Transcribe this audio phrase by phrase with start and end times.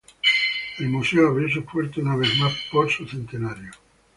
[0.79, 3.69] El museo abrió sus puertas una vez más por su centenario.